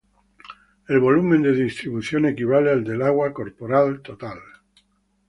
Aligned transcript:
El 0.87 0.97
volumen 0.99 1.43
de 1.43 1.53
distribución 1.53 2.25
equivale 2.25 2.71
al 2.71 2.83
del 2.83 3.03
agua 3.03 3.31
corporal 3.33 4.01
total. 4.01 4.39